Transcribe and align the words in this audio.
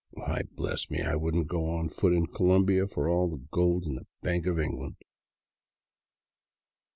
"Why, 0.09 0.41
bless 0.55 0.89
me, 0.89 1.03
I 1.03 1.13
would 1.15 1.35
n't 1.35 1.45
go 1.47 1.69
on 1.69 1.87
foot 1.89 2.11
in 2.11 2.25
Colombia 2.25 2.87
for 2.87 3.07
all 3.07 3.29
the 3.29 3.37
gold 3.51 3.83
in 3.85 3.93
the 3.93 4.07
bank 4.23 4.47
of 4.47 4.59
England! 4.59 4.95